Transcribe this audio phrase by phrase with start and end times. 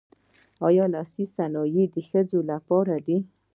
[0.67, 3.17] آیا لاسي صنایع د ښځو لپاره دي؟